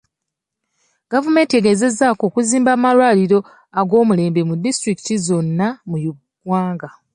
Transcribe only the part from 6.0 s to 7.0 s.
ggwanga.